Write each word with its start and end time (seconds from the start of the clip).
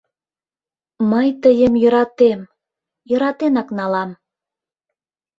Мый 1.11 1.27
тыйым 1.41 1.73
йӧратем, 1.81 2.39
йӧратенак 3.09 3.67
налам... 3.77 4.11